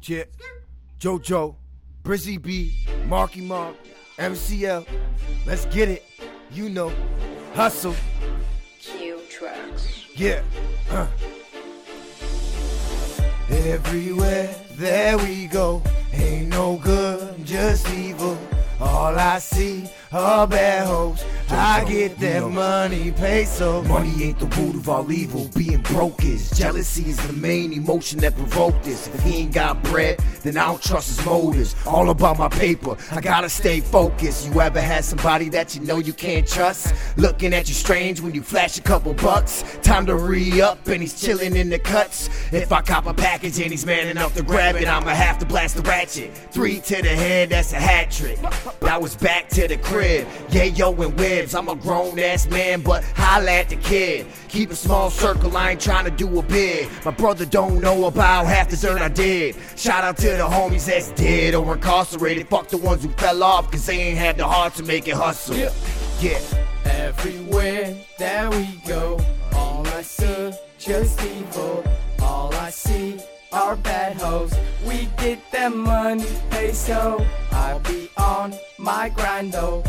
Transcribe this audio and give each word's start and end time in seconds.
Chip, 0.00 0.34
JoJo, 0.98 1.54
Brizzy 2.02 2.42
B, 2.42 2.74
Marky 3.06 3.40
Mark, 3.40 3.76
MCL. 4.18 4.86
Let's 5.46 5.64
get 5.66 5.88
it. 5.88 6.04
You 6.50 6.68
know, 6.68 6.92
hustle. 7.54 7.94
Q 8.80 9.20
Tracks. 9.30 10.06
Yeah. 10.14 10.42
Uh. 10.90 11.06
Everywhere 13.48 14.54
there 14.82 15.16
we 15.18 15.46
go. 15.46 15.82
Ain't 16.12 16.48
no 16.48 16.76
good, 16.76 17.44
just 17.44 17.88
evil. 17.94 18.36
All 18.80 19.16
I 19.16 19.38
see 19.38 19.88
are 20.10 20.46
bad 20.46 20.86
hopes. 20.88 21.24
I 21.54 21.84
get 21.84 22.18
that 22.20 22.48
money, 22.48 23.12
peso. 23.12 23.82
Money 23.82 24.24
ain't 24.24 24.38
the 24.38 24.46
root 24.46 24.74
of 24.74 24.88
all 24.88 25.12
evil, 25.12 25.50
being 25.54 25.82
broke 25.82 26.24
is. 26.24 26.50
Jealousy 26.50 27.10
is 27.10 27.26
the 27.26 27.32
main 27.34 27.72
emotion 27.74 28.20
that 28.20 28.34
provoked 28.34 28.84
this. 28.84 29.06
If 29.08 29.22
he 29.22 29.36
ain't 29.42 29.52
got 29.52 29.82
bread, 29.82 30.18
then 30.42 30.56
I 30.56 30.66
don't 30.66 30.82
trust 30.82 31.08
his 31.08 31.26
motives. 31.26 31.76
All 31.86 32.08
about 32.10 32.38
my 32.38 32.48
paper, 32.48 32.96
I 33.10 33.20
gotta 33.20 33.50
stay 33.50 33.80
focused. 33.80 34.48
You 34.48 34.60
ever 34.62 34.80
had 34.80 35.04
somebody 35.04 35.50
that 35.50 35.74
you 35.74 35.82
know 35.82 35.98
you 35.98 36.14
can't 36.14 36.48
trust? 36.48 36.94
Looking 37.16 37.52
at 37.52 37.68
you 37.68 37.74
strange 37.74 38.20
when 38.20 38.34
you 38.34 38.42
flash 38.42 38.78
a 38.78 38.82
couple 38.82 39.12
bucks. 39.12 39.62
Time 39.82 40.06
to 40.06 40.16
re 40.16 40.60
up, 40.62 40.86
and 40.88 41.02
he's 41.02 41.20
chilling 41.20 41.54
in 41.54 41.68
the 41.68 41.78
cuts. 41.78 42.30
If 42.52 42.72
I 42.72 42.80
cop 42.80 43.06
a 43.06 43.14
package 43.14 43.60
and 43.60 43.70
he's 43.70 43.84
man 43.84 44.08
enough 44.08 44.34
to 44.36 44.42
grab 44.42 44.76
it, 44.76 44.88
I'ma 44.88 45.10
have 45.10 45.38
to 45.38 45.46
blast 45.46 45.76
the 45.76 45.82
ratchet. 45.82 46.34
Three 46.50 46.80
to 46.80 47.02
the 47.02 47.08
head, 47.08 47.50
that's 47.50 47.72
a 47.72 47.76
hat 47.76 48.10
trick. 48.10 48.38
I 48.82 48.96
was 48.96 49.14
back 49.14 49.48
to 49.50 49.68
the 49.68 49.76
crib, 49.76 50.26
yeah, 50.50 50.64
yo, 50.64 50.92
and 50.92 51.16
I'm 51.54 51.68
a 51.68 51.74
grown 51.74 52.18
ass 52.18 52.46
man, 52.48 52.80
but 52.82 53.02
holla 53.16 53.50
at 53.50 53.68
the 53.68 53.76
kid. 53.76 54.26
Keep 54.48 54.70
a 54.70 54.76
small 54.76 55.10
circle, 55.10 55.56
I 55.56 55.72
ain't 55.72 55.80
trying 55.80 56.04
to 56.04 56.10
do 56.10 56.38
a 56.38 56.42
big. 56.42 56.88
My 57.04 57.10
brother 57.10 57.44
don't 57.44 57.80
know 57.80 58.06
about 58.06 58.46
half 58.46 58.70
the 58.70 58.76
dirt 58.76 59.02
I 59.02 59.08
did. 59.08 59.56
Shout 59.76 60.04
out 60.04 60.16
to 60.18 60.28
the 60.28 60.44
homies 60.44 60.86
that's 60.86 61.10
dead 61.12 61.54
or 61.54 61.74
incarcerated. 61.74 62.48
Fuck 62.48 62.68
the 62.68 62.78
ones 62.78 63.02
who 63.02 63.10
fell 63.10 63.42
off, 63.42 63.70
cause 63.70 63.84
they 63.86 63.98
ain't 63.98 64.18
had 64.18 64.36
the 64.36 64.46
heart 64.46 64.74
to 64.74 64.84
make 64.84 65.08
it 65.08 65.14
hustle. 65.14 65.56
Yeah. 65.56 65.72
Yeah. 66.20 66.40
Everywhere 66.84 67.96
that 68.18 68.54
we 68.54 68.80
go, 68.86 69.20
all 69.54 69.86
I 69.88 70.02
see 70.02 70.52
just 70.78 71.20
evil. 71.24 71.84
All 72.20 72.54
I 72.54 72.70
see 72.70 73.18
are 73.52 73.76
bad 73.76 74.16
hoes. 74.20 74.54
We 74.86 75.08
get 75.16 75.38
that 75.52 75.74
money, 75.74 76.26
peso. 76.50 77.24
I 77.50 77.78
be 77.78 78.08
on 78.16 78.54
my 78.78 79.08
grind 79.08 79.52
though. 79.52 79.82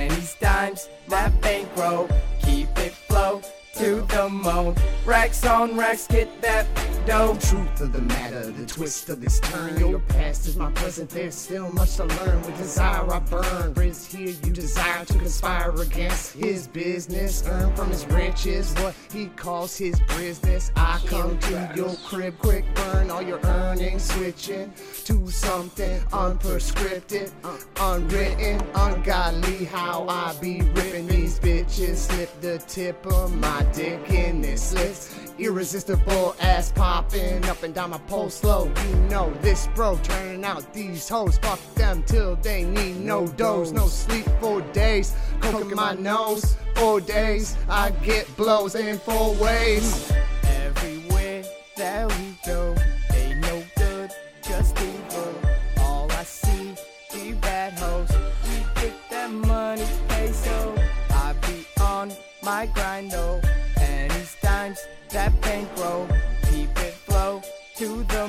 Pennies, 0.00 0.34
dimes, 0.40 0.88
that 1.08 1.38
bankroll. 1.42 2.08
Keep 2.42 2.78
it 2.78 2.92
flow 2.92 3.42
to 3.74 4.00
the 4.00 4.30
moon. 4.30 4.74
Racks 5.04 5.44
on 5.44 5.76
racks, 5.76 6.06
get 6.06 6.40
that 6.40 6.66
dough. 7.06 7.36
truth 7.40 7.80
of 7.80 7.92
the 7.92 8.00
matter, 8.00 8.50
the 8.50 8.66
twist 8.66 9.08
of 9.08 9.20
this 9.20 9.40
turn. 9.40 9.78
Your 9.78 9.98
past 10.00 10.46
is 10.46 10.56
my 10.56 10.70
present, 10.72 11.10
there's 11.10 11.34
still 11.34 11.70
much 11.72 11.96
to 11.96 12.04
learn. 12.04 12.42
With 12.42 12.56
desire, 12.58 13.10
I 13.12 13.18
burn. 13.20 13.74
Riz 13.74 14.06
here, 14.06 14.34
you 14.44 14.52
desire 14.52 15.04
to 15.04 15.18
conspire 15.18 15.74
against 15.80 16.34
his 16.34 16.66
business. 16.66 17.44
Earn 17.46 17.74
from 17.74 17.90
his 17.90 18.06
riches 18.06 18.72
what 18.74 18.94
he 19.12 19.26
calls 19.26 19.76
his 19.76 19.98
business. 20.16 20.70
I 20.76 21.00
come 21.06 21.38
to 21.38 21.72
your 21.74 21.94
crib, 22.06 22.38
quick 22.38 22.64
burn 22.74 23.10
all 23.10 23.22
your 23.22 23.40
earnings, 23.44 24.04
switching 24.04 24.72
to 25.04 25.30
something 25.30 26.00
unprescripted, 26.12 27.30
uh, 27.44 27.58
unwritten, 27.80 28.60
ungodly. 28.74 29.64
How 29.64 30.06
I 30.08 30.34
be 30.40 30.62
ripping 30.62 31.06
these 31.06 31.38
bitches, 31.38 31.96
slip 31.96 32.40
the 32.40 32.58
tip 32.58 33.04
of 33.06 33.34
my 33.36 33.62
dick 33.74 34.10
in 34.10 34.40
this 34.40 34.72
list. 34.72 35.16
Irresistible 35.38 36.36
ass 36.40 36.70
popping 36.90 37.44
up 37.46 37.62
and 37.62 37.72
down 37.72 37.90
my 37.90 37.98
pole 38.08 38.28
slow. 38.28 38.64
You 38.88 38.96
know 39.12 39.32
this 39.42 39.68
bro 39.76 39.96
turning 40.02 40.44
out 40.44 40.74
these 40.74 41.08
hoes. 41.08 41.38
Fuck 41.38 41.60
them 41.76 42.02
till 42.02 42.34
they 42.34 42.64
need 42.64 42.96
no 42.96 43.28
dose, 43.28 43.70
no 43.70 43.86
sleep 43.86 44.26
for 44.40 44.60
days. 44.72 45.14
Coke 45.40 45.70
in 45.70 45.76
my 45.76 45.94
nose 45.94 46.56
for 46.74 47.00
days. 47.00 47.56
I 47.68 47.90
get 48.02 48.24
blows 48.36 48.74
in 48.74 48.98
four 48.98 49.34
ways. 49.36 50.12
Everywhere 50.64 51.44
that 51.76 52.08
we 52.16 52.36
go, 52.44 52.74
ain't 53.14 53.38
no 53.38 53.62
good, 53.76 54.10
just 54.42 54.76
evil. 54.80 55.32
All 55.78 56.10
I 56.10 56.24
see, 56.24 56.74
be 57.12 57.34
bad 57.34 57.78
hoes. 57.78 58.10
We 58.46 58.56
get 58.82 58.94
that 59.10 59.30
money, 59.30 59.86
peso. 60.08 60.74
I 61.10 61.34
be 61.46 61.64
on 61.80 62.10
my 62.42 62.66
grind 62.74 63.12
though. 63.12 63.40
Pennies, 63.76 64.36
dimes, 64.42 64.80
that 65.10 65.40
bankroll. 65.40 66.08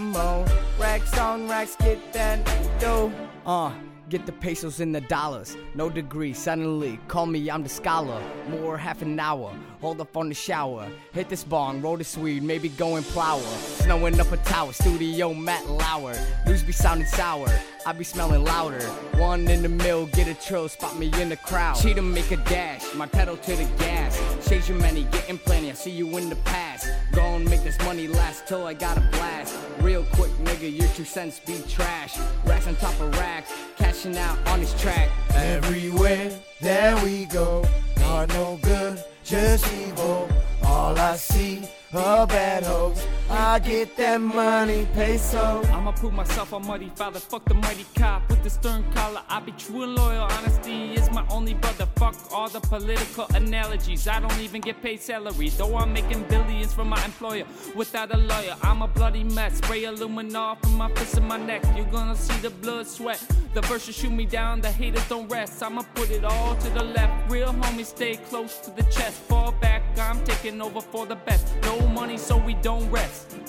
The 0.00 0.06
moon. 0.06 0.48
Racks 0.78 1.18
on 1.18 1.46
racks, 1.46 1.76
get 1.76 2.12
that 2.14 2.80
dough. 2.80 3.12
Uh. 3.44 3.70
Get 4.08 4.26
the 4.26 4.32
pesos 4.32 4.80
and 4.80 4.92
the 4.92 5.02
dollars. 5.02 5.56
No 5.76 5.88
degree, 5.88 6.32
suddenly 6.32 6.98
call 7.06 7.26
me, 7.26 7.48
I'm 7.48 7.62
the 7.62 7.68
scholar. 7.68 8.20
More 8.48 8.76
half 8.76 9.02
an 9.02 9.20
hour. 9.20 9.54
Hold 9.80 10.00
up 10.00 10.16
on 10.16 10.28
the 10.28 10.34
shower. 10.34 10.88
Hit 11.12 11.28
this 11.28 11.44
bong, 11.44 11.80
roll 11.80 11.96
this 11.96 12.16
weed, 12.16 12.42
maybe 12.42 12.70
go 12.70 12.96
and 12.96 13.06
plower. 13.06 13.40
Snowing 13.84 14.18
up 14.18 14.32
a 14.32 14.36
tower, 14.38 14.72
studio 14.72 15.32
Matt 15.32 15.64
Lauer. 15.70 16.16
News 16.44 16.64
be 16.64 16.72
sounding 16.72 17.06
sour, 17.06 17.46
I 17.86 17.92
be 17.92 18.02
smelling 18.02 18.42
louder. 18.42 18.80
One 19.14 19.46
in 19.46 19.62
the 19.62 19.68
mill, 19.68 20.06
get 20.06 20.26
a 20.26 20.34
trill, 20.34 20.68
spot 20.68 20.98
me 20.98 21.12
in 21.20 21.28
the 21.28 21.36
crowd. 21.36 21.76
Cheat 21.76 21.96
'em, 21.96 22.12
make 22.12 22.32
a 22.32 22.36
dash, 22.36 22.82
my 22.96 23.06
pedal 23.06 23.36
to 23.36 23.54
the 23.54 23.68
gas. 23.78 24.20
Chase 24.48 24.68
your 24.68 24.78
money, 24.78 25.06
getting 25.12 25.38
plenty, 25.38 25.70
I 25.70 25.74
see 25.74 25.92
you 25.92 26.08
in 26.18 26.28
the 26.28 26.40
past. 26.52 26.88
Go 27.12 27.22
and 27.36 27.48
make 27.48 27.62
this 27.62 27.78
money 27.84 28.08
last 28.08 28.48
till 28.48 28.66
I 28.66 28.74
got 28.74 28.98
a 28.98 29.02
blast. 29.12 29.54
Real 29.82 30.04
quick, 30.12 30.30
nigga, 30.44 30.70
your 30.76 30.88
two 30.88 31.04
cents 31.04 31.40
be 31.40 31.58
trash. 31.68 32.18
Racks 32.44 32.66
on 32.66 32.76
top 32.76 32.98
of 33.00 33.16
racks, 33.18 33.52
cashing 33.76 34.16
out 34.16 34.38
on 34.48 34.60
this 34.60 34.78
track. 34.80 35.08
Everywhere 35.34 36.30
there 36.60 36.94
we 37.02 37.24
go, 37.24 37.64
are 38.04 38.26
no 38.26 38.58
good, 38.62 39.02
just 39.24 39.72
evil. 39.72 40.28
All 40.62 40.98
I 40.98 41.16
see 41.16 41.62
are 41.94 42.26
bad 42.26 42.64
hoes. 42.64 43.06
I 43.40 43.58
get 43.58 43.96
that 43.96 44.20
money, 44.20 44.86
peso. 44.92 45.62
I'ma 45.72 45.92
prove 45.92 46.12
myself 46.12 46.52
a 46.52 46.60
muddy 46.60 46.90
father. 46.94 47.18
Fuck 47.18 47.46
the 47.46 47.54
mighty 47.54 47.86
cop 47.94 48.28
with 48.28 48.42
the 48.42 48.50
stern 48.50 48.84
collar. 48.94 49.22
I 49.30 49.40
be 49.40 49.52
true 49.52 49.82
and 49.82 49.94
loyal. 49.94 50.24
Honesty 50.24 50.92
is 50.92 51.10
my 51.10 51.26
only 51.30 51.54
brother. 51.54 51.86
Fuck 51.96 52.16
all 52.34 52.50
the 52.50 52.60
political 52.60 53.26
analogies. 53.34 54.06
I 54.06 54.20
don't 54.20 54.38
even 54.40 54.60
get 54.60 54.82
paid 54.82 55.00
salary. 55.00 55.48
Though 55.48 55.74
I'm 55.78 55.90
making 55.94 56.24
billions 56.24 56.74
from 56.74 56.90
my 56.90 57.02
employer 57.02 57.46
without 57.74 58.14
a 58.14 58.18
lawyer. 58.18 58.56
I'm 58.62 58.82
a 58.82 58.88
bloody 58.88 59.24
mess. 59.24 59.56
Spray 59.56 59.84
aluminum 59.84 60.58
from 60.58 60.76
my 60.76 60.92
fist 60.92 61.16
and 61.16 61.26
my 61.26 61.38
neck. 61.38 61.64
You're 61.74 61.86
gonna 61.86 62.16
see 62.16 62.38
the 62.42 62.50
blood 62.50 62.86
sweat. 62.86 63.24
The 63.54 63.62
verses 63.62 63.96
shoot 63.96 64.12
me 64.12 64.26
down. 64.26 64.60
The 64.60 64.70
haters 64.70 65.08
don't 65.08 65.28
rest. 65.28 65.62
I'ma 65.62 65.82
put 65.94 66.10
it 66.10 66.24
all 66.24 66.56
to 66.56 66.68
the 66.70 66.84
left. 66.84 67.32
Real 67.32 67.54
homies 67.54 67.86
stay 67.86 68.16
close 68.16 68.58
to 68.58 68.70
the 68.70 68.82
chest. 68.82 69.16
Fall 69.22 69.52
back. 69.52 69.82
I'm 69.98 70.22
taking 70.24 70.60
over 70.60 70.82
for 70.82 71.06
the 71.06 71.16
best. 71.16 71.49
No 71.70 71.86
money, 71.86 72.18
so 72.18 72.36
we 72.36 72.54
don't 72.54 72.90
rest. 72.90 73.39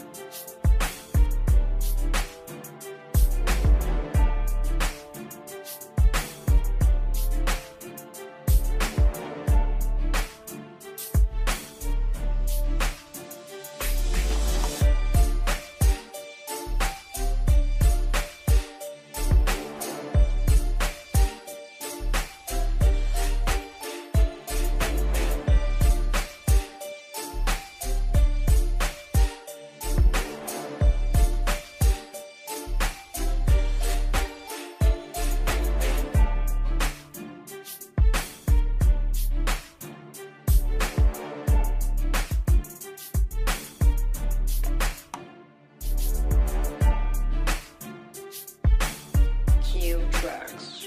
tracks. 50.11 50.80